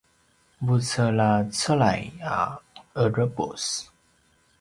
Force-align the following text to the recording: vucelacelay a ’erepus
vucelacelay 0.65 2.01
a 2.35 2.37
’erepus 3.03 3.65